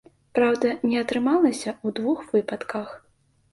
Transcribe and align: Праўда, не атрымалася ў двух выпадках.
Праўда, 0.37 0.71
не 0.91 0.97
атрымалася 1.05 1.71
ў 1.73 1.87
двух 2.01 2.27
выпадках. 2.35 2.99